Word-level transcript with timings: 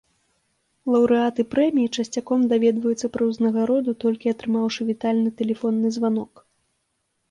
Лаўрэаты 0.93 1.45
прэміі 1.53 1.91
часцяком 2.01 2.47
даведваюцца 2.55 3.07
пра 3.19 3.23
ўзнагароду 3.31 3.91
толькі 4.07 4.35
атрымаўшы 4.35 4.81
вітальны 4.93 5.29
тэлефонны 5.41 5.89
званок. 6.01 6.31